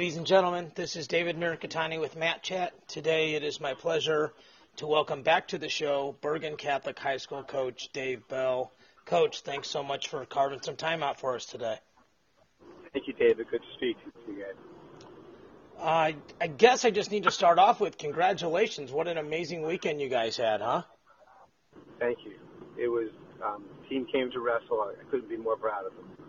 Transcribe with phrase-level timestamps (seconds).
[0.00, 2.72] Ladies and gentlemen, this is David Mirikitani with Mat Chat.
[2.88, 4.32] Today it is my pleasure
[4.76, 8.72] to welcome back to the show Bergen Catholic High School coach Dave Bell.
[9.04, 11.76] Coach, thanks so much for carving some time out for us today.
[12.94, 13.46] Thank you, David.
[13.50, 14.54] Good to speak to you guys.
[15.78, 18.90] Uh, I guess I just need to start off with congratulations.
[18.90, 20.84] What an amazing weekend you guys had, huh?
[21.98, 22.36] Thank you.
[22.82, 23.10] It was
[23.44, 24.80] um, team came to wrestle.
[24.80, 26.19] I couldn't be more proud of them.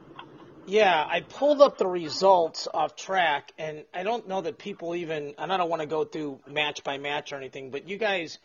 [0.67, 5.33] Yeah, I pulled up the results off track, and I don't know that people even,
[5.37, 8.37] and I don't want to go through match by match or anything, but you guys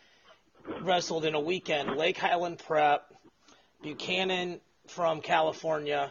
[0.81, 3.13] wrestled in a weekend Lake Highland Prep,
[3.83, 6.11] Buchanan from California,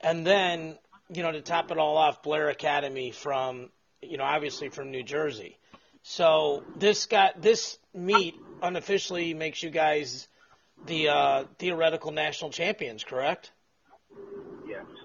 [0.00, 0.76] and then,
[1.08, 3.70] you know, to top it all off, Blair Academy from,
[4.02, 5.58] you know, obviously from New Jersey.
[6.02, 10.28] So this got this meet unofficially makes you guys
[10.84, 13.52] the uh, theoretical national champions, correct?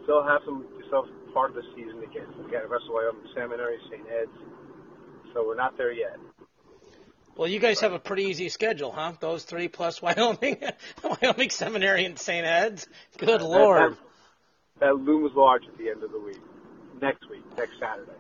[0.10, 2.26] Still have some have part of the season again.
[2.36, 2.44] get.
[2.44, 4.02] We got Wyoming Seminary, St.
[4.10, 4.32] Ed's,
[5.32, 6.18] so we're not there yet.
[7.38, 9.14] Well, you guys have a pretty easy schedule, huh?
[9.20, 10.64] Those three plus Wyoming,
[11.04, 12.44] Wyoming Seminary, and St.
[12.44, 12.88] Ed's.
[13.20, 13.92] Good that, lord.
[13.92, 14.00] That,
[14.80, 16.42] that looms large at the end of the week.
[17.00, 18.12] Next week, next Saturday.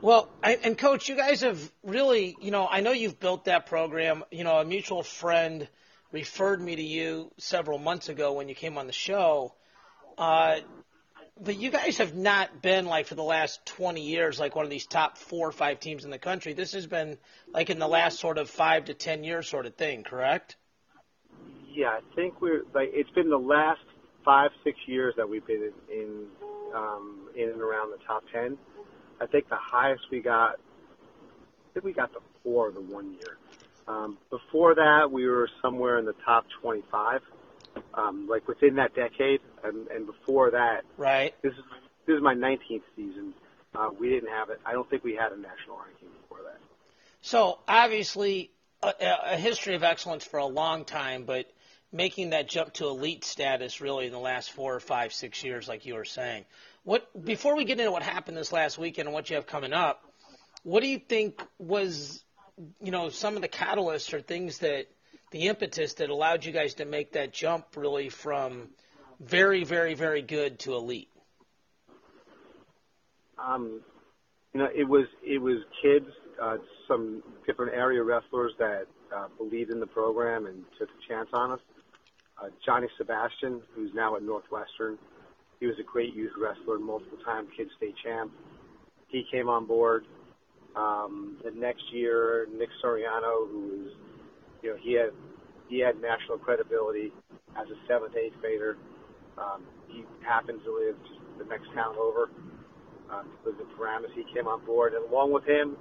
[0.00, 3.66] Well, I, and coach, you guys have really, you know, I know you've built that
[3.66, 4.24] program.
[4.30, 5.68] You know, a mutual friend
[6.10, 9.52] referred me to you several months ago when you came on the show.
[10.16, 10.60] Uh,
[11.40, 14.70] but you guys have not been like for the last 20 years like one of
[14.70, 16.54] these top four or five teams in the country.
[16.54, 17.18] This has been
[17.52, 20.56] like in the last sort of five to 10 years sort of thing, correct?
[21.70, 23.80] Yeah, I think we're like it's been the last
[24.24, 26.26] five six years that we've been in in,
[26.74, 28.56] um, in and around the top 10.
[29.20, 33.36] I think the highest we got, I think we got the four the one year.
[33.88, 37.20] Um, before that, we were somewhere in the top 25,
[37.96, 41.34] um, like within that decade, and, and before that, right.
[41.42, 41.64] This is
[42.06, 43.34] this is my 19th season.
[43.74, 44.60] Uh, we didn't have it.
[44.64, 46.58] I don't think we had a national ranking before that.
[47.20, 48.50] So obviously,
[48.82, 48.92] a,
[49.32, 51.50] a history of excellence for a long time, but
[51.92, 55.68] making that jump to elite status really in the last four or five, six years,
[55.68, 56.44] like you were saying.
[56.84, 59.72] What before we get into what happened this last weekend and what you have coming
[59.72, 60.02] up,
[60.62, 62.22] what do you think was
[62.80, 64.86] you know, some of the catalysts or things that
[65.36, 68.70] the impetus that allowed you guys to make that jump really from
[69.20, 71.10] very, very, very good to elite?
[73.38, 73.82] Um,
[74.54, 76.06] you know, it was it was kids,
[76.42, 76.56] uh,
[76.88, 81.52] some different area wrestlers that uh, believed in the program and took a chance on
[81.52, 81.60] us.
[82.42, 84.96] Uh, Johnny Sebastian, who's now at Northwestern,
[85.60, 88.32] he was a great youth wrestler, multiple time kid state champ.
[89.08, 90.06] He came on board.
[90.74, 93.92] Um, the next year, Nick Suriano, who was,
[94.66, 95.14] you know, he had
[95.70, 97.14] he had national credibility
[97.54, 98.76] as a seventh, eighth grader.
[99.38, 102.30] Um, he happened to live just the next town over.
[103.06, 104.10] Uh, lived in Paramus.
[104.18, 105.78] He came on board, and along with him,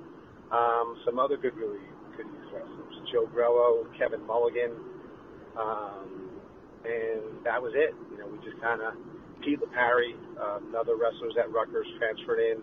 [0.53, 1.81] um, some other good, really
[2.13, 4.77] good wrestlers: Joe Grello, Kevin Mulligan,
[5.57, 6.29] um,
[6.85, 7.97] and that was it.
[8.13, 8.93] You know, we just kind of
[9.41, 12.61] Pete Lipari, uh, another wrestlers at Rutgers, transferred in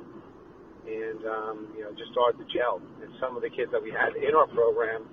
[0.87, 2.83] and um, you know just started to gel.
[3.03, 5.07] And some of the kids that we had in our program,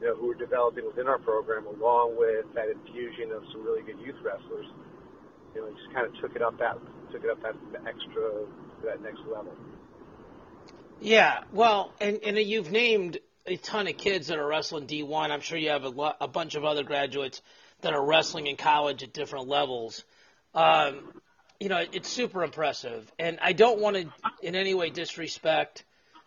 [0.00, 3.82] you know, who were developing within our program, along with that infusion of some really
[3.82, 4.66] good youth wrestlers,
[5.54, 6.78] you know, just kind of took it up that
[7.12, 7.54] took it up that
[7.86, 8.46] extra
[8.84, 9.54] that next level.
[11.00, 15.30] Yeah, well, and and you've named a ton of kids that are wrestling D1.
[15.30, 17.40] I'm sure you have a, a bunch of other graduates
[17.80, 20.04] that are wrestling in college at different levels.
[20.54, 21.12] Um,
[21.60, 23.10] you know, it's super impressive.
[23.18, 24.08] And I don't want to
[24.42, 25.84] in any way disrespect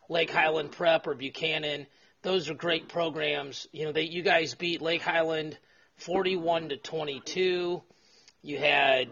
[0.10, 1.88] Lake Highland Prep or Buchanan.
[2.22, 3.68] Those are great programs.
[3.72, 5.58] You know, they you guys beat Lake Highland
[5.98, 7.82] 41 to 22.
[8.44, 9.09] You had,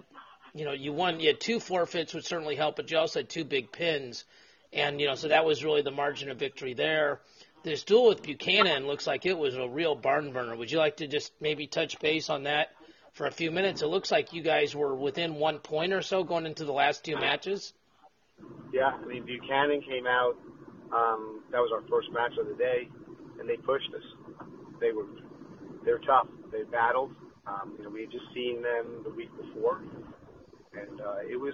[0.53, 1.19] you know, you won.
[1.19, 4.25] You had two forfeits, which certainly helped, but you also had two big pins,
[4.73, 7.21] and you know, so that was really the margin of victory there.
[7.63, 10.55] This duel with Buchanan looks like it was a real barn burner.
[10.55, 12.69] Would you like to just maybe touch base on that
[13.13, 13.81] for a few minutes.
[13.81, 17.03] It looks like you guys were within one point or so going into the last
[17.03, 17.73] two matches.
[18.71, 20.37] Yeah, I mean Buchanan came out.
[20.93, 22.87] Um, that was our first match of the day,
[23.39, 24.03] and they pushed us.
[24.79, 25.07] They were
[25.85, 26.27] they're tough.
[26.51, 27.11] They battled.
[27.47, 29.81] Um, you know, we had just seen them the week before,
[30.73, 31.53] and uh, it was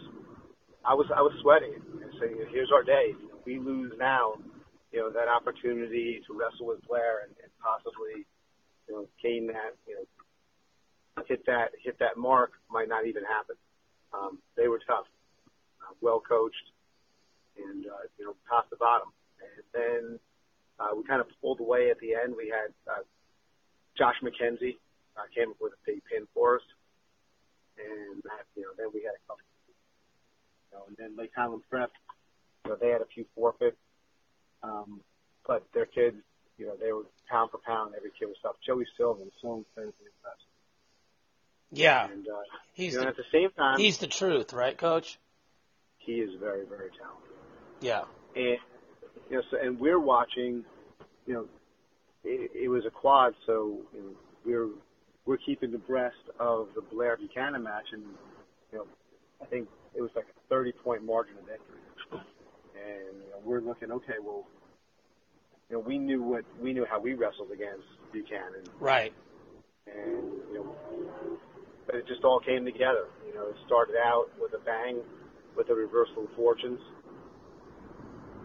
[0.83, 3.13] I was I was sweating and saying, "Here's our day.
[3.13, 4.33] Know, we lose now.
[4.91, 8.25] You know that opportunity to wrestle with Blair and, and possibly
[8.88, 13.55] you know gain that you know hit that hit that mark might not even happen.
[14.13, 15.07] Um, they were tough,
[15.81, 16.71] uh, well coached,
[17.57, 19.09] and uh, you know top to bottom.
[19.39, 20.19] And then
[20.95, 22.36] we kind of pulled away at the end.
[22.38, 23.04] We had uh,
[23.98, 24.77] Josh McKenzie
[25.18, 26.66] uh, came up with a big pin for us,
[27.77, 29.44] and that, you know then we had a couple.
[30.72, 31.92] You know, and then Lake Highland Prep
[32.66, 33.77] You know, they had a few forfeits,
[34.63, 35.01] um,
[35.48, 36.18] but their kids,
[36.57, 37.94] you know, they were pound for pound.
[37.95, 38.56] Every kid was tough.
[38.66, 40.51] Joey Silva was so incredibly impressive.
[41.72, 42.31] Yeah, And uh,
[42.74, 45.18] he's you know, the, at the same time, he's the truth, right, Coach?
[45.98, 47.31] he is very, very talented.
[47.81, 48.04] Yeah,
[48.36, 48.57] And
[49.30, 50.63] you know, so, and we're watching.
[51.25, 51.45] You know,
[52.24, 54.10] it, it was a quad, so you know,
[54.45, 54.69] we're
[55.25, 58.04] we're keeping abreast of the Blair Buchanan match, and
[58.72, 58.86] you know,
[59.42, 61.81] I think it was like a 30 point margin of victory.
[62.12, 64.45] And you know, we're looking, okay, well,
[65.69, 69.13] you know, we knew what we knew how we wrestled against Buchanan, right.
[69.88, 70.75] and you know,
[71.88, 73.07] but it just all came together.
[73.27, 75.00] You know, it started out with a bang,
[75.57, 76.80] with a reversal of fortunes.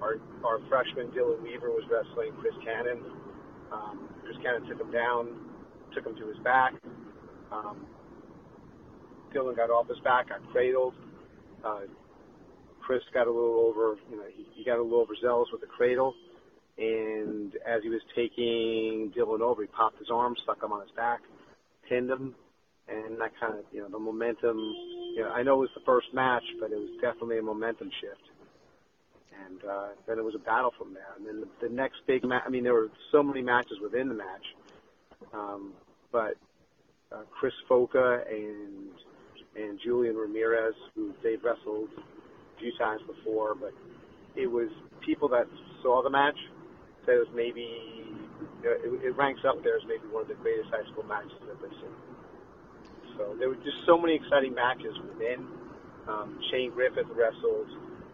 [0.01, 3.01] Our our freshman Dylan Weaver was wrestling Chris Cannon.
[3.73, 5.29] Um, Chris Cannon took him down,
[5.95, 6.75] took him to his back.
[7.53, 7.87] Um,
[9.35, 10.95] Dylan got off his back, got cradled.
[11.65, 11.81] Uh,
[12.81, 15.67] Chris got a little over, you know, he, he got a little overzealous with the
[15.67, 16.15] cradle.
[16.79, 20.91] And as he was taking Dylan over, he popped his arm, stuck him on his
[20.97, 21.21] back,
[21.89, 22.35] pinned him,
[22.89, 24.57] and that kind of, you know, the momentum.
[25.15, 27.91] You know, I know it was the first match, but it was definitely a momentum
[28.01, 28.30] shift.
[29.47, 31.13] And uh, then it was a battle from there.
[31.17, 32.43] And then the, the next big match.
[32.47, 34.55] I mean, there were so many matches within the match,
[35.33, 35.73] um,
[36.13, 36.35] but
[37.13, 38.91] uh, Chris Foca and
[39.57, 43.73] and Julian Ramirez, who they've wrestled a few times before, but
[44.37, 44.69] it was
[45.01, 45.47] people that
[45.83, 46.39] saw the match
[47.05, 47.67] said it was maybe
[48.63, 51.61] it, it ranks up there as maybe one of the greatest high school matches that
[51.61, 51.97] they've seen.
[53.17, 55.47] So there were just so many exciting matches within.
[56.09, 57.69] Um, Shane Griffith wrestled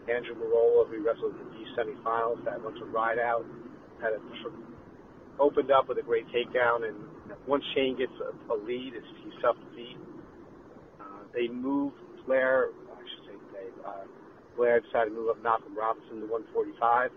[0.08, 2.44] Andrew Marola, who wrestled in the D semifinals.
[2.44, 3.44] That went to ride out,
[4.00, 4.20] had a
[5.38, 6.96] opened up with a great takedown, and
[7.46, 9.98] once Shane gets a, a lead, it's, he's tough to beat.
[11.00, 14.04] Uh, they moved Blair, I should say they, uh,
[14.56, 17.10] Blair decided to move up Malcolm Robinson to 145,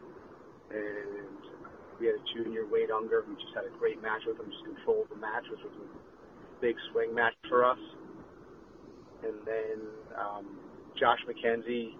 [0.71, 1.39] and
[1.99, 4.63] we had a junior Wade Unger who just had a great match with him, just
[4.63, 5.87] controlled the match, which was a
[6.61, 7.79] big swing match for us.
[9.23, 9.77] And then
[10.15, 10.45] um,
[10.95, 11.95] Josh McKenzie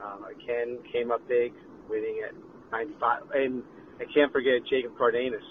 [0.00, 1.52] um, again came up big,
[1.88, 2.34] winning at
[2.72, 3.22] 95.
[3.34, 3.62] And
[4.00, 5.42] I can't forget Jacob Cardenas.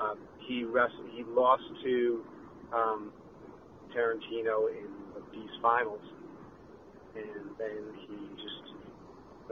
[0.00, 2.24] Um, he wrestled, he lost to
[2.72, 3.12] um,
[3.96, 6.00] Tarantino in the Beast finals,
[7.14, 8.74] and then he just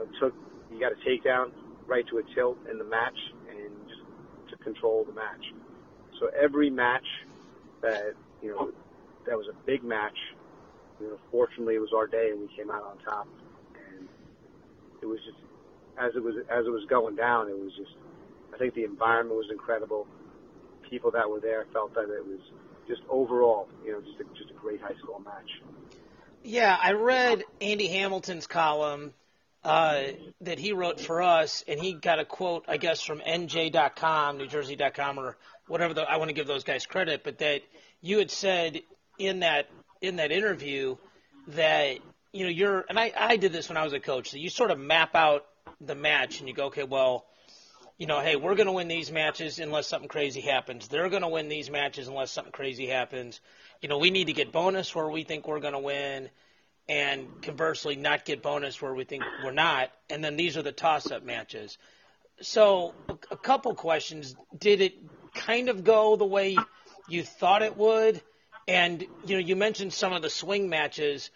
[0.01, 0.33] uh, took
[0.71, 1.51] he got a takedown
[1.85, 3.17] right to a tilt in the match
[3.49, 4.01] and just
[4.49, 5.53] to control the match.
[6.19, 7.05] So every match
[7.81, 8.71] that you know
[9.27, 10.17] that was a big match.
[10.99, 13.27] You know, fortunately, it was our day and we came out on top.
[15.01, 15.37] It was just
[15.97, 17.91] as it was as it was going down, it was just.
[18.53, 20.07] I think the environment was incredible.
[20.89, 22.39] People that were there felt that it was
[22.87, 25.49] just overall, you know, just a, just a great high school match.
[26.43, 29.13] Yeah, I read Andy Hamilton's column
[29.63, 30.03] uh,
[30.41, 35.19] that he wrote for us, and he got a quote, I guess, from NJ.com, NewJersey.com,
[35.19, 35.37] or
[35.67, 35.93] whatever.
[35.93, 37.61] The, I want to give those guys credit, but that
[38.01, 38.81] you had said
[39.19, 39.69] in that
[40.01, 40.97] in that interview
[41.49, 41.99] that
[42.33, 44.31] you know you're, and I, I did this when I was a coach.
[44.31, 45.45] That you sort of map out
[45.79, 47.25] the match, and you go, okay, well,
[47.97, 50.87] you know, hey, we're going to win these matches unless something crazy happens.
[50.87, 53.39] They're going to win these matches unless something crazy happens.
[53.81, 56.29] You know, we need to get bonus where we think we're going to win,
[56.89, 59.91] and conversely, not get bonus where we think we're not.
[60.09, 61.77] And then these are the toss-up matches.
[62.41, 62.95] So,
[63.29, 64.95] a couple questions: Did it
[65.35, 66.57] kind of go the way
[67.07, 68.21] you thought it would?
[68.67, 71.29] And you know, you mentioned some of the swing matches.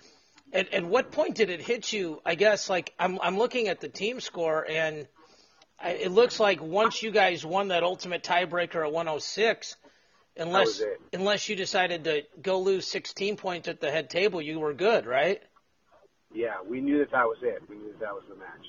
[0.54, 2.22] At, at what point did it hit you?
[2.26, 5.08] I guess like I'm I'm looking at the team score and
[5.80, 9.76] I, it looks like once you guys won that ultimate tiebreaker at 106,
[10.38, 10.82] unless
[11.14, 15.06] unless you decided to go lose 16 points at the head table, you were good,
[15.06, 15.42] right?
[16.34, 17.62] Yeah, we knew that that was it.
[17.70, 18.66] We knew that that was the match.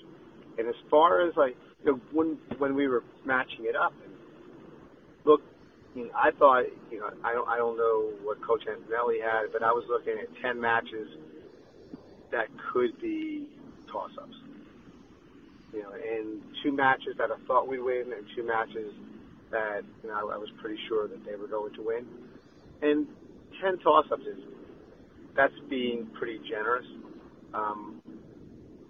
[0.59, 4.13] And as far as like you know, when when we were matching it up, and
[5.25, 5.43] look,
[5.95, 9.53] I, mean, I thought you know I don't I don't know what Coach Antonelli had,
[9.53, 11.09] but I was looking at ten matches
[12.33, 13.47] that could be
[13.93, 14.37] toss-ups.
[15.73, 18.93] You know, and two matches that I thought we'd win, and two matches
[19.51, 22.07] that you know I was pretty sure that they were going to win.
[22.83, 23.07] And
[23.63, 24.39] ten toss-ups is
[25.37, 26.87] that's being pretty generous.
[27.53, 28.01] Um,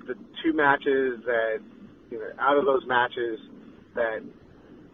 [0.07, 1.59] the two matches that
[2.11, 3.41] you know out of those matches
[3.95, 4.21] that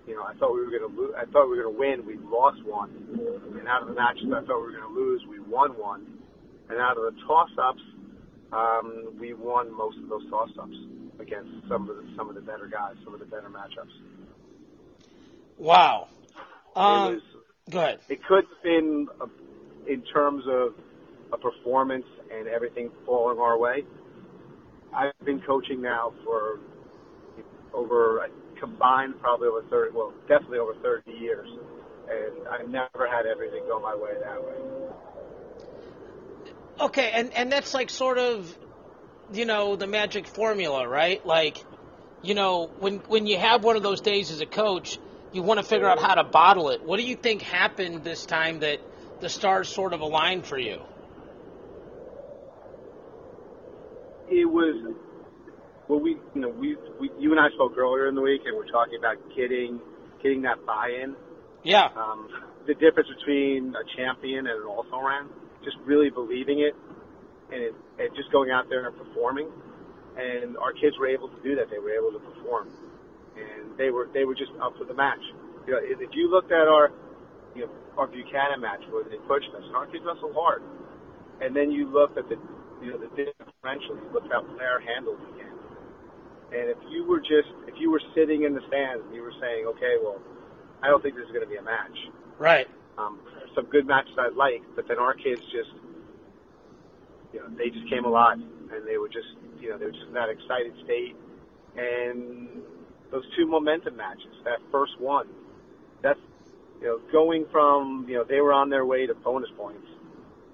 [0.07, 1.81] you know I thought we were going to lose, I thought we were going to
[1.81, 2.91] win, we lost one,
[3.59, 5.77] and out of the matches that I thought we were going to lose, we won
[5.77, 6.07] one,
[6.71, 7.83] and out of the toss-ups,
[8.52, 10.76] um, we won most of those toss-ups
[11.21, 13.92] against some of the some of the better guys, some of the better matchups.
[15.59, 16.09] Wow.
[16.76, 17.23] it Um, was
[17.71, 18.00] go ahead.
[18.09, 20.75] it could have been a, in terms of
[21.32, 23.85] a performance and everything falling our way.
[24.94, 26.59] I've been coaching now for
[27.73, 28.28] over
[28.61, 31.49] combined probably over 30, well, definitely over 30 years,
[32.09, 34.54] and I've never had everything go my way that way.
[36.81, 38.57] Okay, and and that's like sort of,
[39.33, 41.25] you know, the magic formula, right?
[41.25, 41.62] Like,
[42.23, 44.99] you know, when when you have one of those days as a coach,
[45.33, 46.83] you want to figure out how to bottle it.
[46.83, 48.81] What do you think happened this time that
[49.21, 50.81] the stars sort of aligned for you?
[54.29, 54.95] It was
[55.88, 58.57] well, we you know we, we you and I spoke earlier in the week, and
[58.57, 59.81] we're talking about getting
[60.23, 61.17] getting that buy-in.
[61.62, 61.88] Yeah.
[61.97, 62.29] Um,
[62.67, 65.29] the difference between a champion and an also ran,
[65.64, 66.75] just really believing it,
[67.50, 69.50] and, it, and just going out there and performing.
[70.16, 71.71] And our kids were able to do that.
[71.71, 72.69] They were able to perform,
[73.33, 75.23] and they were they were just up for the match.
[75.66, 76.92] You know, if, you looked at our
[77.57, 80.61] you know our Buchanan match where they pushed us, and our kids wrestled hard,
[81.40, 82.37] and then you looked at the
[82.85, 83.97] you know the differential.
[83.97, 85.52] You looked how Blair handled the game
[86.52, 89.33] and if you were just, if you were sitting in the stands and you were
[89.40, 90.21] saying, okay, well,
[90.83, 91.97] I don't think this is going to be a match.
[92.38, 92.69] Right.
[92.99, 93.19] Um,
[93.55, 95.71] some good matches I like, but then our kids just,
[97.33, 99.29] you know, they just came alive and they were just,
[99.61, 101.17] you know, they were just in that excited state.
[101.77, 102.49] And
[103.11, 105.29] those two momentum matches, that first one,
[106.03, 106.21] that's,
[106.81, 109.87] you know, going from, you know, they were on their way to bonus points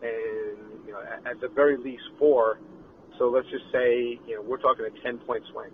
[0.02, 2.60] and, you know, at, at the very least four.
[3.18, 5.70] So let's just say, you know, we're talking a 10 point swing.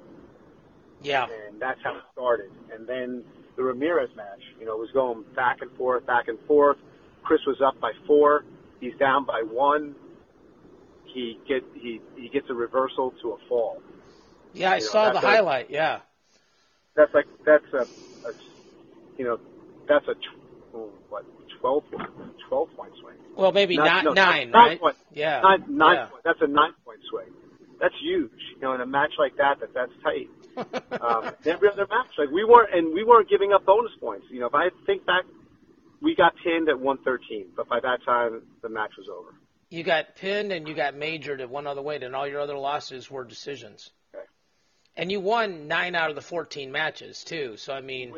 [1.02, 1.26] Yeah.
[1.48, 2.50] And that's how it started.
[2.72, 3.24] And then
[3.56, 6.76] the Ramirez match, you know, was going back and forth, back and forth.
[7.22, 8.44] Chris was up by four.
[8.80, 9.94] He's down by one.
[11.06, 13.80] He get he he gets a reversal to a fall.
[14.52, 15.70] Yeah, I You know, saw the like- highlight.
[15.70, 16.00] Yeah.
[16.96, 17.82] That's like that's a,
[18.28, 18.32] a
[19.18, 19.38] you know
[19.88, 21.24] that's a tw- oh, what
[21.60, 21.84] 12,
[22.48, 23.14] 12 point swing.
[23.36, 24.80] Well, maybe Not- not no, nine, nine right?
[24.80, 24.96] point.
[25.12, 25.40] Yeah.
[25.40, 26.06] Nine, nine yeah.
[26.06, 27.32] point, that's a nine point swing.
[27.80, 28.30] That's huge.
[28.56, 30.28] You know, in a match like that, that that's tight.
[30.56, 34.26] Um, every other match, like we weren't, and we weren't giving up bonus points.
[34.30, 35.24] You know, if I think back,
[36.00, 39.34] we got pinned at 113, but by that time the match was over.
[39.70, 42.56] you got pinned and you got majored at one other weight, and all your other
[42.56, 43.90] losses were decisions.
[44.14, 44.24] Okay.
[44.96, 47.56] And you won nine out of the 14 matches, too.
[47.56, 48.12] So, I mean,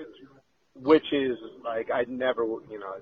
[0.75, 2.97] Which is like I'd never, you know,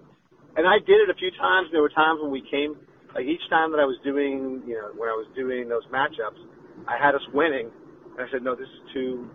[0.57, 1.69] and I did it a few times.
[1.73, 2.77] There were times when we came,
[3.15, 6.39] like each time that I was doing, you know, when I was doing those matchups,
[6.87, 7.71] I had us winning,
[8.17, 9.29] and I said, no, this is too,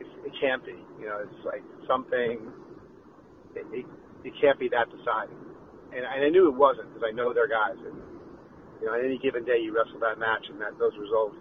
[0.00, 0.76] it, can't be.
[1.00, 2.52] You know, it's like something,
[3.56, 3.86] it, it,
[4.24, 5.36] it can't be that deciding.
[5.92, 7.76] And, and I knew it wasn't because I know their guys.
[7.80, 7.96] And,
[8.80, 11.36] you know, on any given day you wrestle that match and that those results,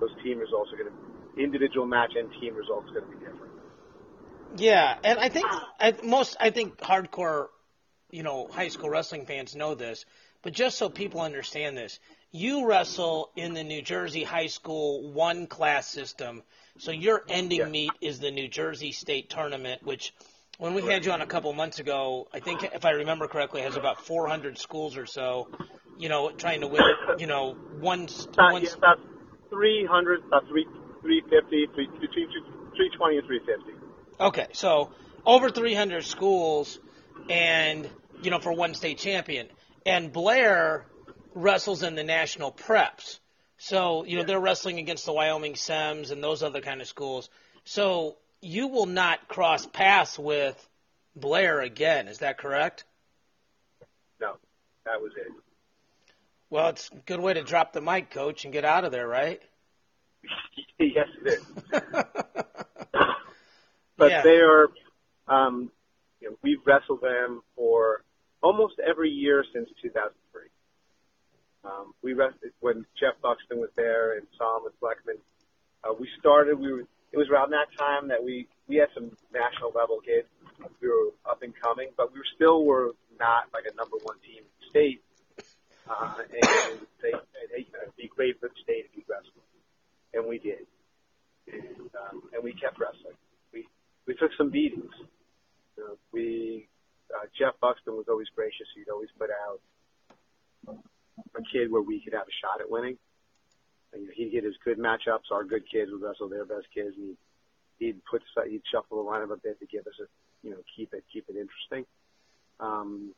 [0.00, 3.24] those team results are going to, individual match and team results are going to be
[3.24, 3.52] different.
[4.56, 4.96] yeah.
[5.02, 5.46] And I think
[5.80, 7.46] I, most, I think hardcore,
[8.10, 10.04] you know, high school wrestling fans know this,
[10.42, 12.00] but just so people understand this,
[12.32, 16.42] you wrestle in the New Jersey high school one class system.
[16.78, 17.68] So your ending Yeah.
[17.68, 20.12] meet is the New Jersey State Tournament, which
[20.58, 23.60] when we had you on a couple months ago, I think if I remember correctly,
[23.62, 25.48] has about 400 schools or so,
[25.98, 26.82] you know, trying to win,
[27.18, 28.98] you know, one, About, uh, one yeah, about
[29.50, 30.64] 300, about 3,
[31.02, 33.72] 350, 3, between 320 and 350.
[34.20, 34.90] Okay, so
[35.26, 36.78] over 300 schools,
[37.28, 37.88] and
[38.22, 39.48] you know for one state champion.
[39.84, 40.86] And Blair
[41.34, 43.18] wrestles in the national preps,
[43.58, 47.30] so you know they're wrestling against the Wyoming Sems and those other kind of schools.
[47.64, 50.68] So you will not cross paths with
[51.14, 52.08] Blair again.
[52.08, 52.84] Is that correct?
[54.20, 54.36] No,
[54.84, 55.32] that was it.
[56.50, 59.08] Well, it's a good way to drop the mic, coach, and get out of there,
[59.08, 59.40] right?
[60.78, 61.46] yes, it is.
[63.98, 64.22] But Yeah.
[64.22, 64.68] they are,
[65.28, 65.70] um,
[66.20, 68.02] you know, we've wrestled them for
[68.42, 70.21] almost every year since 2003.
[71.64, 75.18] Um, we wrestled when Jeff Buxton was there and Solomon Fleckman.
[75.84, 76.58] Uh, we started.
[76.58, 76.84] We were.
[77.12, 80.26] It was around that time that we we had some national level kids.
[80.80, 84.18] We were up and coming, but we were still were not like a number one
[84.26, 85.02] team in the state.
[85.88, 89.44] Uh, and they said, "Hey, you it'd be great for the state if you wrestled,"
[90.14, 90.66] and we did.
[91.52, 93.18] And um, and we kept wrestling.
[93.52, 93.66] We
[94.06, 94.94] we took some beatings.
[95.76, 96.68] You know, we
[97.14, 98.66] uh, Jeff Buxton was always gracious.
[98.74, 99.60] He'd always put out
[101.36, 102.98] a kid where we could have a shot at winning.
[103.92, 105.30] And, you know, he'd get his good matchups.
[105.30, 107.16] Our good kids would wrestle their best kids, and
[107.78, 110.06] he'd, he'd put he'd shuffle the lineup a bit to give us a
[110.42, 111.84] you know keep it keep it interesting.
[112.60, 113.14] Um,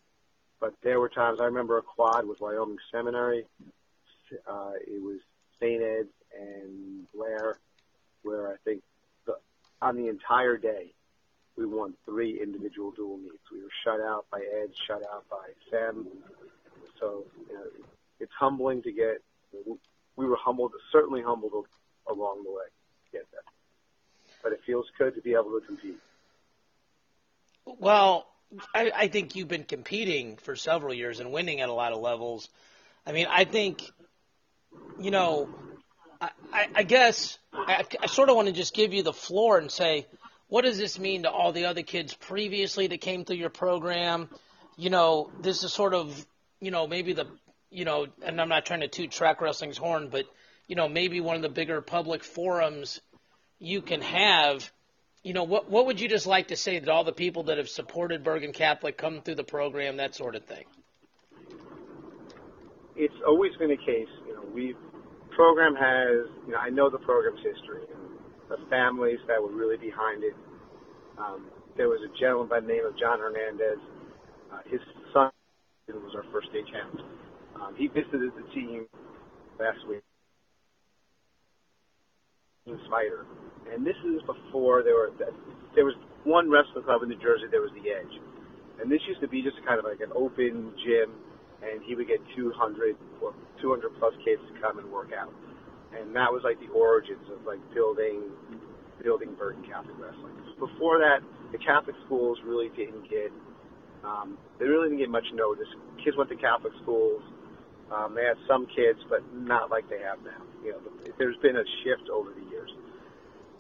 [0.61, 3.47] but there were times I remember a quad with Wyoming Seminary.
[4.49, 5.19] Uh, it was
[5.61, 5.83] St.
[5.83, 6.09] Ed's
[6.39, 7.59] and Blair,
[8.23, 8.83] where I think
[9.27, 9.37] the,
[9.83, 10.93] on the entire day
[11.57, 13.51] we won three individual dual meets.
[13.53, 16.07] We were shut out by Ed, shut out by Sam.
[17.05, 17.65] So you know,
[18.19, 19.23] it's humbling to get.
[20.17, 21.67] We were humbled, certainly humbled
[22.09, 23.43] along the way to get there.
[24.43, 25.99] But it feels good to be able to compete.
[27.67, 28.27] Well,
[28.75, 32.01] I, I think you've been competing for several years and winning at a lot of
[32.01, 32.49] levels.
[33.07, 33.83] I mean, I think,
[34.99, 35.49] you know,
[36.21, 39.59] I, I, I guess I, I sort of want to just give you the floor
[39.59, 40.07] and say,
[40.49, 44.29] what does this mean to all the other kids previously that came through your program?
[44.77, 46.27] You know, this is sort of,
[46.65, 47.27] you know, maybe the,
[47.71, 50.27] you know, and I'm not trying to toot track wrestling's horn, but,
[50.67, 53.01] you know, maybe one of the bigger public forums
[53.59, 54.71] you can have
[55.25, 57.57] you know, what what would you just like to say to all the people that
[57.57, 60.65] have supported Bergen Catholic, come through the program, that sort of thing?
[62.95, 64.75] It's always been a case, you know, we
[65.35, 69.79] program has, you know, I know the program's history and the families that were really
[69.79, 70.35] behind it.
[71.19, 73.79] Um, there was a gentleman by the name of John Hernandez.
[74.53, 74.81] Uh, his
[75.13, 75.31] son
[75.93, 76.97] was our first champ.
[77.61, 78.87] Um, he visited the team
[79.61, 80.01] last week.
[82.89, 83.29] Spider,
[83.69, 85.13] and this is before there were
[85.77, 85.93] there was
[86.25, 87.45] one wrestling club in New Jersey.
[87.53, 88.17] There was the Edge,
[88.81, 91.13] and this used to be just kind of like an open gym,
[91.61, 95.29] and he would get 200 or 200 plus kids to come and work out,
[95.93, 98.33] and that was like the origins of like building
[99.05, 100.33] building Bergen Catholic wrestling.
[100.57, 101.21] Before that,
[101.53, 103.29] the Catholic schools really didn't get
[104.05, 105.69] um, they really didn't get much notice.
[106.05, 107.23] Kids went to Catholic schools.
[107.93, 110.43] Um, they had some kids, but not like they have now.
[110.65, 110.81] You know,
[111.19, 112.71] there's been a shift over the years.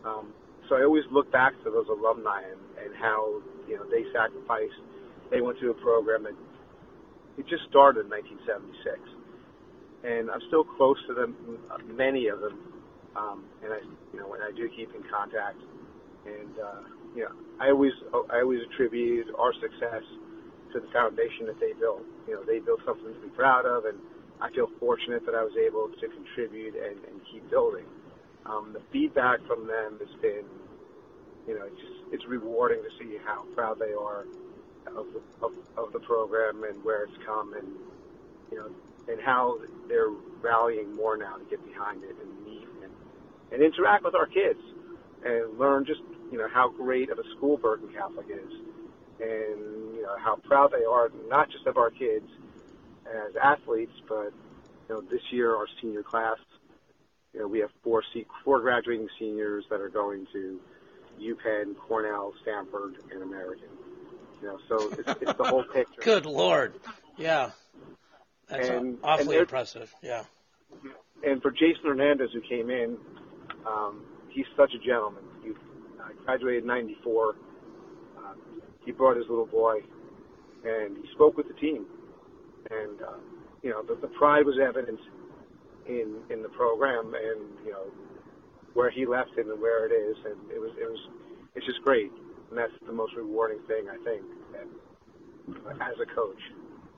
[0.05, 0.33] Um,
[0.69, 4.81] so I always look back to those alumni and, and how you know they sacrificed.
[5.31, 6.37] They went to a program that
[7.37, 9.01] it just started in 1976,
[10.05, 11.37] and I'm still close to them,
[11.97, 12.59] many of them,
[13.17, 13.81] um, and I
[14.13, 15.61] you know when I do keep in contact,
[16.25, 16.81] and uh,
[17.15, 17.93] you know I always
[18.33, 20.05] I always attribute our success
[20.75, 22.03] to the foundation that they built.
[22.29, 23.99] You know they built something to be proud of, and
[24.41, 27.87] I feel fortunate that I was able to contribute and, and keep building.
[28.45, 30.45] Um, the feedback from them has been,
[31.49, 34.27] you know, it's just it's rewarding to see how proud they are
[34.93, 37.69] of the of, of the program and where it's come, and
[38.51, 38.69] you know,
[39.09, 39.57] and how
[39.89, 42.93] they're rallying more now to get behind it and meet and,
[43.53, 44.61] and interact with our kids
[45.25, 48.53] and learn just you know how great of a school Bergen Catholic is,
[49.21, 52.29] and know how proud they are not just of our kids
[53.07, 54.33] as athletes, but
[54.89, 56.39] you know this year our senior class,
[57.33, 58.03] you know we have four
[58.45, 60.61] four graduating seniors that are going to
[61.21, 63.69] UPenn, Cornell, Stanford, and American.
[64.43, 66.03] You know, so it's, it's the whole picture.
[66.03, 66.75] Good lord,
[67.17, 67.51] yeah,
[68.49, 69.95] that's and, awfully and impressive.
[70.03, 70.25] Yeah.
[71.25, 72.99] And for Jason Hernandez, who came in,
[73.67, 75.23] um, he's such a gentleman.
[75.43, 77.31] He uh, graduated '94.
[78.19, 78.35] Uh,
[78.85, 79.81] he brought his little boy,
[80.65, 81.87] and he spoke with the team.
[82.71, 83.21] And uh,
[83.63, 85.01] you know the, the pride was evident
[85.87, 87.87] in in the program, and you know
[88.75, 91.01] where he left it and where it is, and it was it was
[91.55, 92.11] it's just great,
[92.51, 94.23] and that's the most rewarding thing I think
[94.53, 94.67] that
[95.81, 96.41] as a coach,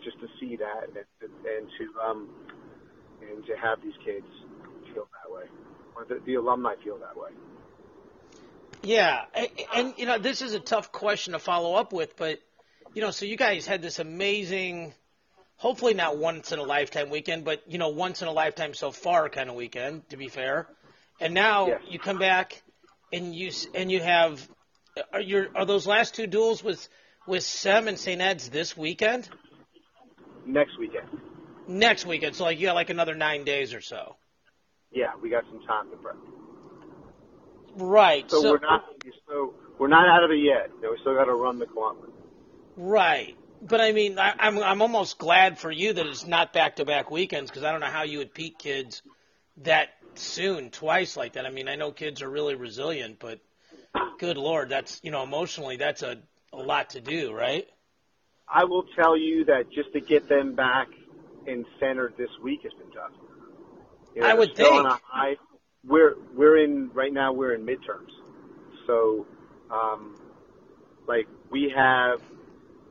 [0.05, 2.29] just to see that and, and to um
[3.21, 4.27] and to have these kids
[4.95, 5.45] feel that way,
[5.97, 7.31] or the, the alumni feel that way.
[8.83, 12.41] Yeah, and, and you know this is a tough question to follow up with, but
[12.97, 14.95] you know, so you guys had this amazing
[15.57, 18.91] hopefully not once in a lifetime weekend, but you know, once in a lifetime so
[18.91, 20.09] far kind of weekend.
[20.09, 20.67] To be fair,
[21.21, 21.81] and now yes.
[21.91, 22.63] you come back
[23.13, 24.49] and you and you have
[25.13, 26.89] are your are those last two duels with
[27.27, 28.19] with Sem and St.
[28.19, 29.29] Ed's this weekend?
[30.47, 31.07] Next weekend.
[31.69, 32.35] Next weekend.
[32.35, 34.17] So like you got like another nine days or so.
[34.91, 36.17] Yeah, we got some time to prep.
[37.77, 38.31] Right.
[38.31, 38.85] So, so we're not
[39.29, 40.71] so we're not out of it yet.
[40.81, 42.16] We still got to run the gauntlet.
[42.77, 46.77] Right but I mean, I, I'm I'm almost glad for you that it's not back
[46.77, 49.03] to back weekends because I don't know how you would peak kids
[49.59, 51.47] that soon twice like that.
[51.47, 53.41] I mean, I know kids are really resilient, but
[54.19, 56.19] good lord, that's you know emotionally that's a
[56.53, 57.67] a lot to do, right?
[58.49, 60.89] I will tell you that just to get them back
[61.47, 63.11] in center this week has been tough.
[64.15, 64.87] You know, I would think.
[65.05, 65.37] High,
[65.85, 67.33] we're we're in right now.
[67.33, 68.11] We're in midterms,
[68.87, 69.27] so
[69.71, 70.17] um,
[71.07, 72.21] like we have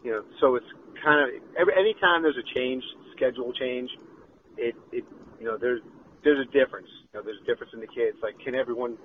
[0.05, 0.69] you know, so it's
[1.03, 2.83] kind of every anytime there's a change,
[3.17, 3.89] schedule change,
[4.55, 5.03] it it
[5.39, 5.81] you know there's
[6.23, 6.87] there's a difference.
[7.11, 8.17] You know, there's a difference in the kids.
[8.21, 8.97] Like, can everyone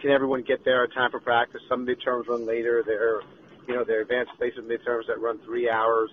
[0.00, 1.60] can everyone get there on time for practice?
[1.68, 2.84] Some midterms run later.
[2.86, 3.22] There,
[3.66, 6.10] you know, there are advanced placement midterms that run three hours.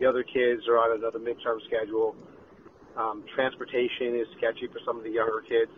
[0.00, 2.16] The other kids are on another midterm schedule.
[2.96, 5.70] Um, transportation is sketchy for some of the younger kids,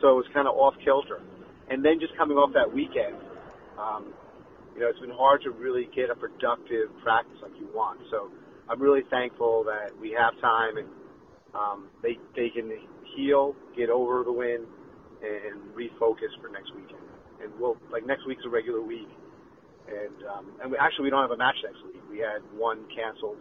[0.00, 1.20] so it's kind of off kilter.
[1.70, 3.16] And then just coming off that weekend,
[3.78, 4.14] um,
[4.80, 8.00] you know, it's been hard to really get a productive practice like you want.
[8.10, 8.30] So
[8.66, 10.88] I'm really thankful that we have time and
[11.52, 12.72] um, they they can
[13.14, 14.64] heal, get over the win,
[15.20, 17.04] and refocus for next weekend.
[17.42, 19.08] And we'll like next week's a regular week,
[19.86, 22.00] and um, and we, actually we don't have a match next week.
[22.08, 23.36] We had one canceled,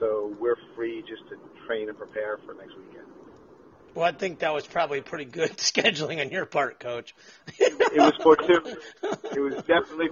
[0.00, 3.12] so we're free just to train and prepare for next weekend.
[3.94, 7.14] Well, I think that was probably pretty good scheduling on your part, Coach.
[7.58, 8.78] it was fortuitous.
[9.34, 10.08] It was definitely,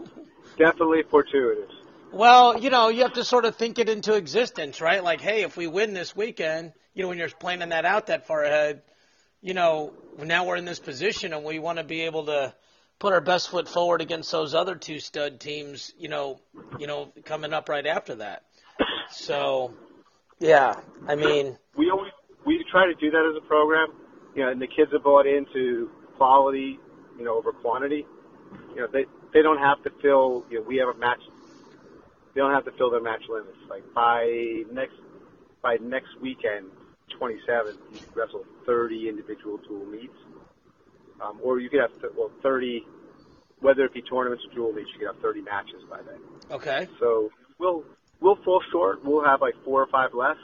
[0.60, 1.72] definitely fortuitous.
[2.12, 5.02] Well, you know, you have to sort of think it into existence, right?
[5.02, 8.26] Like, hey, if we win this weekend, you know, when you're planning that out that
[8.26, 8.82] far ahead,
[9.40, 12.52] you know, now we're in this position and we want to be able to
[12.98, 16.40] put our best foot forward against those other two stud teams, you know,
[16.78, 18.42] you know, coming up right after that.
[19.10, 19.72] So,
[20.38, 20.74] yeah,
[21.08, 22.12] I mean, we always
[22.44, 23.88] we try to do that as a program,
[24.34, 26.78] you know, and the kids have bought into quality,
[27.16, 28.04] you know, over quantity.
[28.74, 30.44] You know, they they don't have to fill.
[30.50, 31.20] You know, we have a match.
[32.34, 33.58] They don't have to fill their match limits.
[33.68, 34.94] Like by next
[35.62, 36.66] by next weekend,
[37.18, 40.16] 27, you could wrestle 30 individual dual meets,
[41.20, 42.82] um, or you could have well 30,
[43.60, 46.20] whether it be tournaments or dual meets, you could have 30 matches by then.
[46.50, 46.88] Okay.
[46.98, 47.84] So we'll
[48.20, 49.04] we'll fall short.
[49.04, 50.36] We'll have like four or five less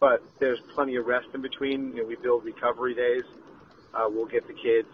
[0.00, 1.96] but there's plenty of rest in between.
[1.96, 3.24] You know, we build recovery days.
[3.94, 4.88] Uh, we'll get the kids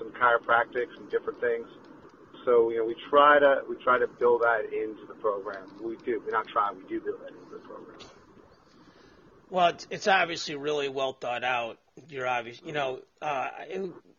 [0.00, 1.68] some chiropractic, some different things.
[2.44, 5.70] So you know, we try to we try to build that into the program.
[5.82, 6.22] We do.
[6.24, 6.76] We're not trying.
[6.76, 7.98] We do build that into the program.
[9.50, 11.78] Well, it's, obviously really well thought out.
[12.08, 12.60] You're obvious.
[12.64, 13.48] You know, uh,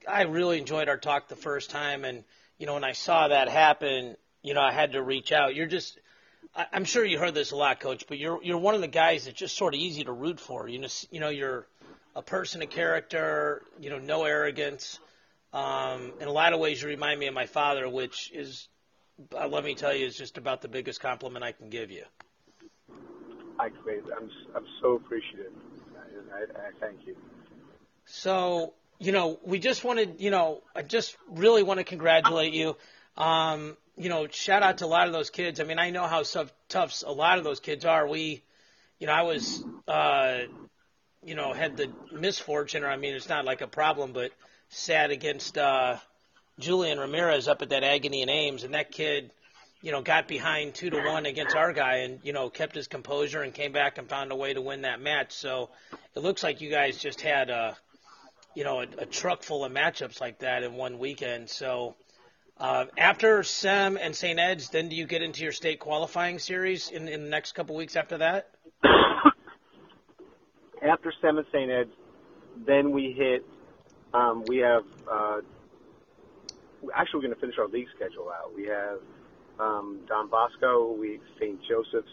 [0.06, 2.26] I really enjoyed our talk the first time, and
[2.58, 5.56] you know, when I saw that happen, you know, I had to reach out.
[5.56, 5.98] You're just
[6.54, 9.26] I'm sure you heard this a lot, Coach, but you're you're one of the guys
[9.26, 10.68] that's just sort of easy to root for.
[10.68, 11.66] You know, you know, you're
[12.16, 13.62] a person of character.
[13.80, 15.00] You know, no arrogance.
[15.54, 18.68] Um, in a lot of ways, you remind me of my father, which is,
[19.36, 22.04] uh, let me tell you, is just about the biggest compliment I can give you.
[23.60, 25.52] I, I'm I'm so appreciative.
[26.34, 27.16] I, I, I thank you.
[28.06, 32.76] So, you know, we just wanted, you know, I just really want to congratulate you.
[33.18, 35.60] Um, you know, shout out to a lot of those kids.
[35.60, 38.08] I mean, I know how tough, tough a lot of those kids are.
[38.08, 38.42] We,
[39.00, 40.40] you know, I was, uh,
[41.24, 44.32] you know, had the misfortune, or I mean, it's not like a problem, but
[44.72, 45.98] sat against uh,
[46.60, 49.32] Julian Ramirez up at that Agony and Ames, and that kid,
[49.82, 52.88] you know, got behind two to one against our guy, and you know, kept his
[52.88, 55.34] composure and came back and found a way to win that match.
[55.34, 55.70] So
[56.16, 57.78] it looks like you guys just had a,
[58.56, 61.50] you know, a, a truck full of matchups like that in one weekend.
[61.50, 61.96] So
[62.58, 64.40] uh, after SEM and St.
[64.40, 67.76] Ed's, then do you get into your state qualifying series in, in the next couple
[67.76, 68.52] weeks after that?
[70.82, 71.72] after SEM and St.
[71.72, 71.92] Ed's,
[72.68, 73.44] then we hit.
[74.14, 74.84] Um, we have.
[75.10, 75.42] Uh,
[76.94, 78.56] actually, we're going to finish our league schedule out.
[78.56, 79.00] We have
[79.60, 81.60] um, Don Bosco, we St.
[81.68, 82.12] Joseph's,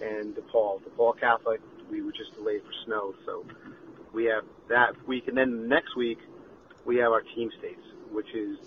[0.00, 0.80] and DePaul.
[0.82, 1.60] DePaul Catholic.
[1.90, 3.44] We were just delayed for snow, so
[4.12, 6.18] we have that week, and then next week
[6.84, 8.58] we have our team states, which is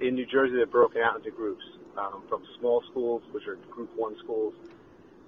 [0.00, 1.64] in New Jersey, they're broken out into groups
[1.96, 4.54] um, from small schools, which are Group One schools,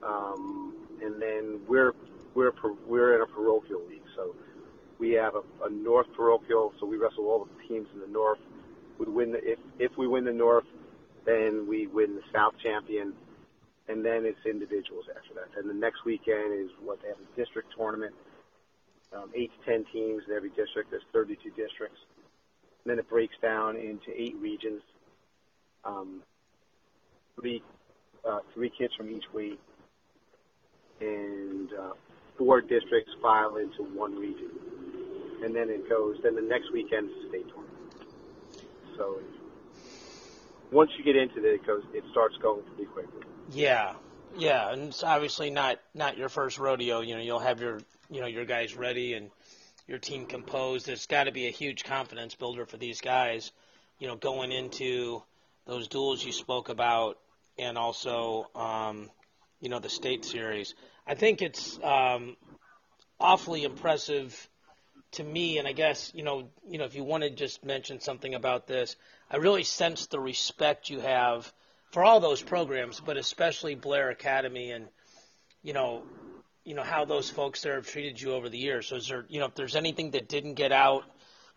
[0.02, 1.94] um, and then we're
[2.34, 2.52] we're
[2.86, 3.75] we're in a parochial
[5.16, 6.72] have a, a North parochial.
[6.80, 8.38] So we wrestle all the teams in the North.
[8.98, 10.64] We win the, if if we win the North,
[11.24, 13.12] then we win the South champion,
[13.88, 15.58] and then it's individuals after that.
[15.58, 18.14] And the next weekend is what they have a district tournament.
[19.12, 20.90] Um, eight to ten teams in every district.
[20.90, 21.98] There's 32 districts
[22.84, 24.82] And then it breaks down into eight regions.
[25.84, 26.22] Um,
[27.38, 27.62] three
[28.28, 29.60] uh, three kids from each weight,
[31.00, 31.92] and uh,
[32.36, 34.50] four districts file into one region,
[35.46, 36.16] and then it goes.
[36.22, 37.70] Then the next weekend is state tournament.
[38.96, 39.20] So
[40.72, 41.82] once you get into it, it goes.
[41.94, 43.22] It starts going pretty quickly.
[43.52, 43.94] Yeah,
[44.36, 47.00] yeah, and it's obviously not not your first rodeo.
[47.00, 47.78] You know, you'll have your
[48.10, 49.30] you know your guys ready and
[49.86, 50.88] your team composed.
[50.88, 53.52] It's got to be a huge confidence builder for these guys,
[54.00, 55.22] you know, going into
[55.64, 57.18] those duels you spoke about,
[57.56, 59.08] and also, um,
[59.60, 60.74] you know, the state series.
[61.06, 62.36] I think it's um,
[63.20, 64.48] awfully impressive
[65.12, 68.00] to me, and I guess you know, you know, if you want to just mention
[68.00, 68.96] something about this,
[69.30, 71.52] I really sense the respect you have
[71.90, 74.88] for all those programs, but especially Blair Academy, and
[75.62, 76.02] you know,
[76.64, 78.88] you know how those folks there have treated you over the years.
[78.88, 81.04] So is there, you know, if there's anything that didn't get out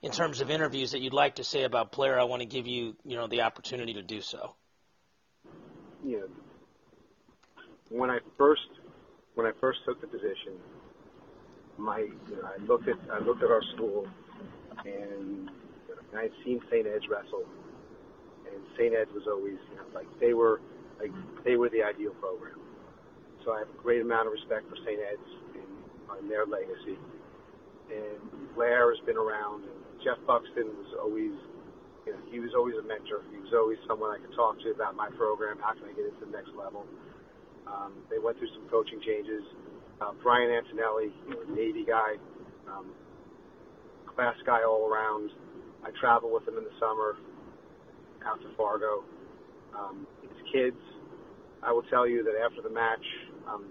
[0.02, 2.68] in terms of interviews that you'd like to say about Blair, I want to give
[2.68, 4.56] you, you know, the opportunity to do so.
[6.06, 6.20] Yeah.
[7.90, 8.62] When I first
[9.36, 10.54] when I first took the position,
[11.80, 12.08] my
[12.44, 14.08] I looked at I looked at our school
[14.86, 15.50] and
[16.16, 16.88] I had seen St.
[16.88, 17.46] Ed's wrestle,
[18.46, 18.94] and St.
[18.94, 20.62] Ed's was always you know like they were
[21.00, 21.12] like
[21.46, 22.60] they were the ideal program
[23.46, 25.00] so I have a great amount of respect for St.
[25.00, 25.74] Ed's and,
[26.20, 27.00] and their legacy.
[27.90, 28.22] And
[28.54, 31.34] Blair has been around, and Jeff Buxton was always,
[32.06, 33.26] you know, he was always a mentor.
[33.34, 35.58] He was always someone I could talk to about my program.
[35.58, 36.86] How can I get it to the next level?
[37.66, 39.42] Um, they went through some coaching changes.
[40.02, 41.12] Uh, Brian Antonelli,
[41.50, 42.16] Navy guy,
[42.72, 42.88] um,
[44.16, 45.30] class guy all around.
[45.84, 47.18] I travel with him in the summer
[48.26, 49.04] out to Fargo.
[49.78, 50.80] Um, his kids,
[51.64, 53.04] I will tell you that after the match,
[53.48, 53.66] um,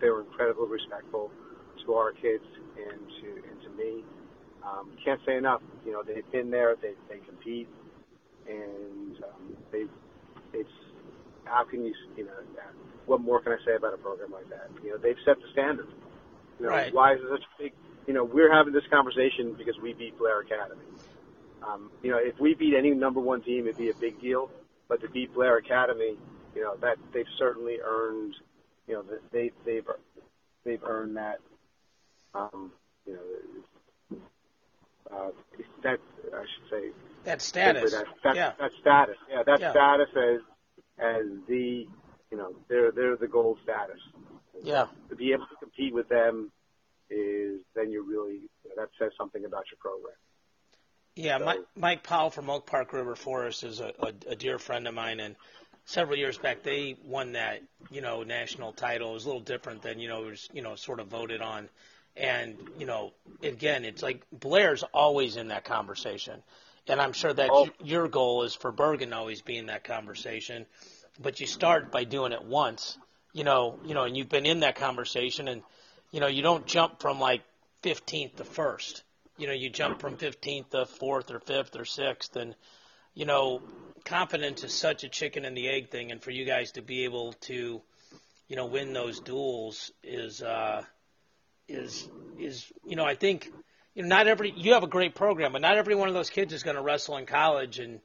[0.00, 1.30] they were incredibly respectful
[1.86, 2.44] to our kids
[2.76, 4.04] and to and to me.
[4.64, 5.62] Um, can't say enough.
[5.84, 6.76] You know, they've been there.
[6.80, 7.68] They they compete,
[8.48, 9.84] and um, they
[10.52, 10.68] it's
[11.44, 12.32] how can you you know
[13.10, 14.70] what more can I say about a program like that?
[14.84, 15.88] You know, they've set the standard.
[16.60, 16.94] You know, right.
[16.94, 17.72] why is it such a big?
[18.06, 20.84] You know, we're having this conversation because we beat Blair Academy.
[21.66, 24.48] Um, you know, if we beat any number one team, it'd be a big deal.
[24.88, 26.16] But to beat Blair Academy,
[26.54, 28.36] you know, that they've certainly earned.
[28.86, 29.86] You know, they they've
[30.64, 31.40] they've earned that.
[32.32, 32.70] Um,
[33.06, 33.18] you
[34.10, 34.18] know,
[35.12, 35.30] uh,
[35.82, 35.98] that
[36.32, 36.90] I should say.
[37.24, 37.90] That status.
[37.90, 38.52] That, that, yeah.
[38.58, 39.16] That status.
[39.28, 39.70] Yeah, that yeah.
[39.72, 40.40] status as
[41.00, 41.88] as the
[42.30, 44.00] you know they're they're the gold status.
[44.62, 44.86] Yeah.
[45.08, 46.50] To be able to compete with them
[47.08, 50.14] is then really you know, that says something about your program.
[51.16, 54.58] Yeah, So- Mike, Mike Powell from Oak Park River Forest is a, a, a dear
[54.58, 55.34] friend of mine, and
[55.86, 59.10] several years back they won that you know national title.
[59.10, 61.40] It was a little different than you know it was you know sort of voted
[61.40, 61.68] on,
[62.16, 63.12] and you know
[63.42, 66.42] again it's like Blair's always in that conversation,
[66.86, 67.68] and I'm sure that Oh.
[67.82, 70.64] your goal is for Bergen always be in that conversation,
[71.18, 72.98] but you start by doing it once,
[73.32, 75.62] you know, you know, and you've been in that conversation, and
[76.10, 77.42] you know you don't jump from like
[77.82, 79.02] 15th to first.
[79.36, 82.54] You know, you jump from 15th to fourth or fifth or sixth, and
[83.14, 83.62] you know,
[84.04, 87.04] confidence is such a chicken and the egg thing, and for you guys to be
[87.04, 87.80] able to,
[88.48, 90.82] you know, win those duels is uh,
[91.68, 93.50] is is you know, I think
[93.94, 96.30] you know, not every you have a great program, but not every one of those
[96.30, 98.00] kids is going to wrestle in college and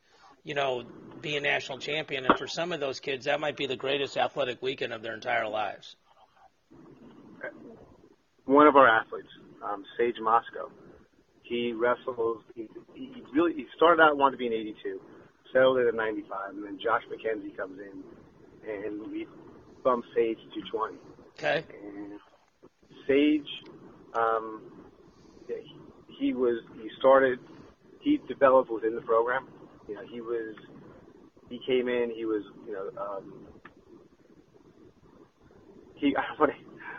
[0.46, 0.86] you know
[1.22, 4.16] be a national champion, and for some of those kids, that might be the greatest
[4.16, 5.96] athletic weekend of their entire lives.
[8.46, 9.28] One of our athletes,
[9.64, 10.70] um, Sage Moscow,
[11.42, 12.44] he wrestles.
[12.56, 15.02] He, he really he started out wanting to be an 82,
[15.52, 19.26] settled it at 95, and then Josh McKenzie comes in, and we
[19.84, 20.98] bump Sage to 220.
[21.40, 21.64] Okay.
[21.84, 22.20] And
[23.08, 23.50] Sage,
[24.14, 24.62] um,
[25.48, 25.76] he,
[26.20, 27.40] he was he started
[28.02, 29.48] he developed within the program.
[29.88, 30.56] You know, he was
[31.50, 32.12] he came in.
[32.15, 33.34] He was you know um,
[35.95, 36.58] he I don't want to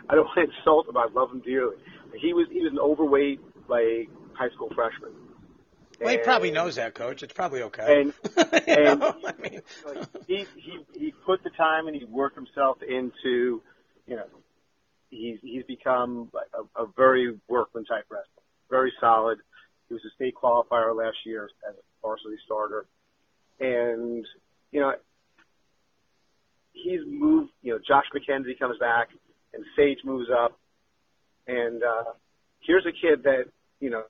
[0.09, 0.97] I don't want to insult him.
[0.97, 1.75] I love him dearly.
[2.19, 5.11] He was he was an overweight like high school freshman.
[5.99, 7.23] Well, he probably knows that, coach.
[7.23, 8.01] It's probably okay.
[8.01, 8.13] And
[8.67, 12.77] and- know, I mean, like, he he he put the time and he worked himself
[12.87, 13.61] into,
[14.05, 14.27] you know,
[15.09, 19.39] he's he's become a, a very workman type wrestler, very solid.
[19.87, 22.85] He was a state qualifier last year as a varsity starter,
[23.59, 24.25] and
[24.71, 24.93] you know,
[26.73, 27.51] he's moved.
[27.61, 29.09] You know, Josh McKenzie comes back,
[29.53, 30.57] and Sage moves up,
[31.47, 32.11] and uh,
[32.59, 33.45] here's a kid that
[33.79, 34.03] you know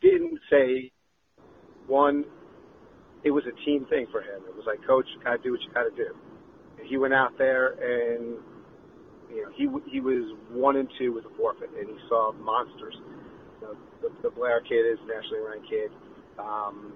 [0.00, 0.92] didn't say
[1.86, 2.24] one
[3.26, 4.46] it was a team thing for him.
[4.46, 6.14] It was like, coach, you gotta do what you gotta do.
[6.78, 8.38] And he went out there and,
[9.34, 12.94] you know, he he was one and two with a forfeit, and he saw monsters.
[13.60, 15.90] You know, the, the Blair kid is nationally ranked kid.
[16.38, 16.92] Um,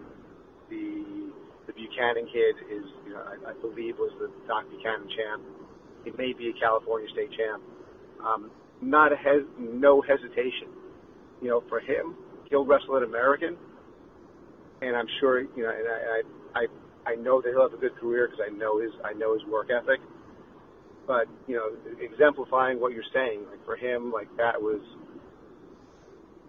[0.70, 1.30] the
[1.66, 5.42] the Buchanan kid is, you know, I, I believe was the Doc Buchanan champ.
[6.04, 7.62] He may be a California state champ.
[8.24, 8.50] Um,
[8.82, 10.68] not a hes- no hesitation.
[11.42, 12.16] You know, for him,
[12.50, 13.56] he'll wrestle at American
[14.82, 16.66] and I'm sure you know, and I I
[17.08, 19.34] I, I know that he'll have a good career because I know his I know
[19.34, 20.00] his work ethic.
[21.06, 24.80] But you know, exemplifying what you're saying, like for him, like that was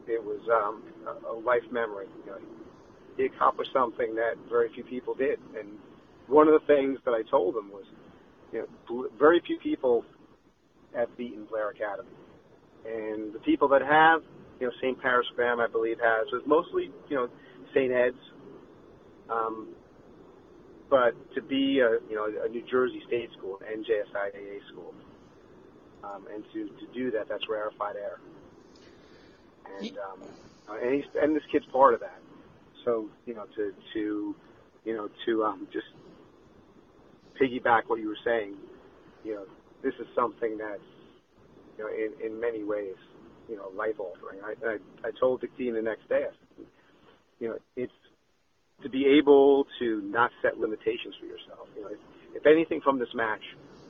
[0.08, 2.08] it was um, a, a life memory.
[2.26, 2.38] You know,
[3.18, 5.70] he accomplished something that very few people did, and
[6.28, 7.86] one of the things that I told him was,
[8.52, 10.06] you know, very few people
[10.96, 12.10] have beaten Blair Academy,
[12.86, 14.22] and the people that have,
[14.60, 15.00] you know, St.
[15.02, 17.28] Paris Graham, I believe, has was mostly, you know,
[17.74, 17.92] St.
[17.92, 18.16] Ed's.
[19.30, 19.76] Um,
[20.92, 24.94] but to be a you know a New Jersey State school, an NJSIAA school,
[26.04, 28.20] um, and to, to do that, that's rarefied air.
[29.80, 30.22] And um,
[30.84, 32.20] and he's and this kid's part of that.
[32.86, 34.36] So you know to to
[34.86, 35.88] you know to um, just
[37.40, 38.56] piggyback what you were saying,
[39.24, 39.46] you know
[39.84, 40.82] this is something that's
[41.78, 42.96] you know in in many ways
[43.50, 44.40] you know life altering.
[44.44, 46.24] I, I I told the team the next day.
[46.26, 46.66] Said,
[47.40, 47.92] you know, it's
[48.84, 51.68] to be able to not set limitations for yourself.
[51.76, 52.00] You know, if,
[52.36, 53.42] if anything from this match,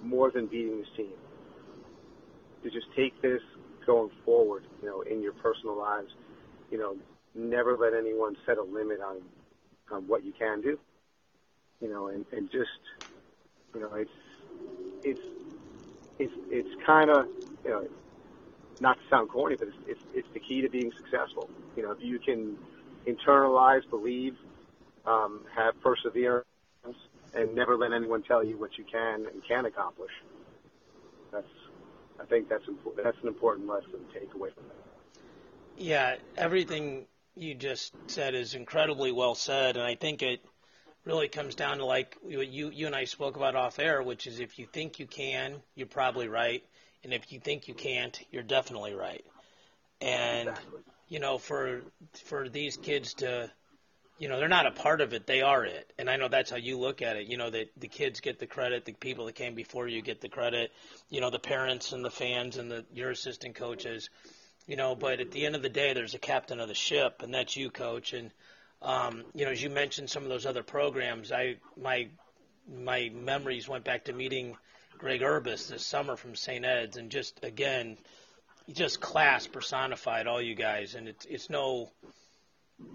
[0.03, 1.13] more than beating this team,
[2.63, 3.41] to just take this
[3.85, 6.09] going forward, you know, in your personal lives,
[6.69, 6.95] you know,
[7.35, 9.17] never let anyone set a limit on
[9.91, 10.79] on what you can do.
[11.81, 12.69] You know, and, and just
[13.73, 14.11] you know, it's
[15.03, 15.19] it's
[16.19, 17.25] it's it's kind of
[17.63, 17.87] you know,
[18.79, 21.49] not to sound corny, but it's, it's it's the key to being successful.
[21.75, 22.57] You know, if you can
[23.07, 24.35] internalize, believe,
[25.05, 26.45] um, have perseverance,
[27.33, 30.11] and never let anyone tell you what you can and can accomplish.
[31.31, 31.47] That's
[32.19, 33.03] I think that's important.
[33.03, 34.75] That's an important lesson to take away from that.
[35.77, 40.41] Yeah, everything you just said is incredibly well said, and I think it
[41.05, 44.39] really comes down to like you you and I spoke about off air, which is
[44.39, 46.63] if you think you can, you're probably right,
[47.03, 49.23] and if you think you can't, you're definitely right.
[50.01, 50.81] And Exactly.
[51.09, 51.81] you know, for
[52.25, 53.51] for these kids to
[54.21, 55.91] you know, they're not a part of it, they are it.
[55.97, 57.25] And I know that's how you look at it.
[57.27, 60.21] You know, that the kids get the credit, the people that came before you get
[60.21, 60.71] the credit,
[61.09, 64.11] you know, the parents and the fans and the your assistant coaches.
[64.67, 67.21] You know, but at the end of the day there's a captain of the ship
[67.23, 68.13] and that's you, coach.
[68.13, 68.31] And
[68.81, 72.07] um, you know, as you mentioned some of those other programs, I my
[72.71, 74.55] my memories went back to meeting
[74.97, 76.63] Greg Urbas this summer from St.
[76.63, 77.97] Ed's and just again
[78.71, 81.91] just class personified all you guys and it's it's no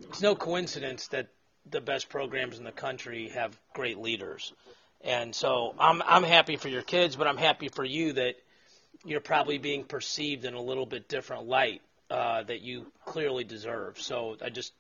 [0.09, 1.29] it's no coincidence that
[1.71, 4.53] the best programs in the country have great leaders.
[5.03, 8.37] And so I'm I'm happy for your kids, but I'm happy for you that
[9.07, 14.01] you're probably being perceived in a little bit different light uh, that you clearly deserve.
[14.01, 14.73] So I just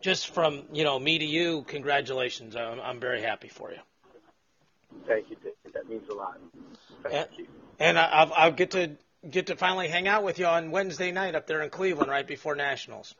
[0.00, 2.56] just from you know me to you, congratulations.
[2.56, 3.78] I'm, I'm very happy for you.
[5.06, 5.72] Thank you, Dave.
[5.72, 6.38] That means a lot.
[7.02, 7.24] Thank Yeah.
[7.38, 7.46] you.
[7.80, 8.90] And I, I'll, I'll get to
[9.28, 12.26] get to finally hang out with you on Wednesday night up there in Cleveland, right
[12.26, 13.14] before nationals.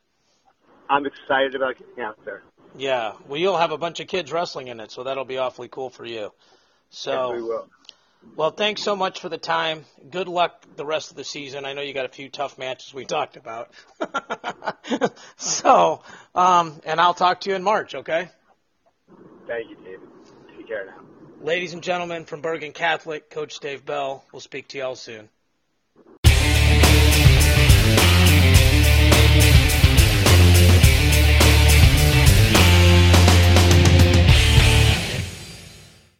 [0.90, 2.42] I'm excited about getting out there.
[2.76, 5.68] Yeah, well, you'll have a bunch of kids wrestling in it, so that'll be awfully
[5.68, 6.32] cool for you.
[6.90, 7.68] So, Yes, we will.
[8.36, 9.84] Well, thanks so much for the time.
[10.10, 11.64] Good luck the rest of the season.
[11.64, 13.70] I know you got a few tough matches we talked about.
[15.36, 16.02] so,
[16.34, 18.28] um, and I'll talk to you in March, okay?
[19.46, 20.08] Thank you, David.
[20.56, 21.00] Take care now.
[21.40, 24.24] Ladies and gentlemen from Bergen Catholic, Coach Dave Bell.
[24.32, 25.28] We'll speak to you all soon.